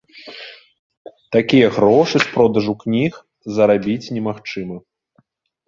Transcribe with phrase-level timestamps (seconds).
[1.37, 3.21] Такія грошы з продажу кніг
[3.61, 4.75] зарабіць немагчыма.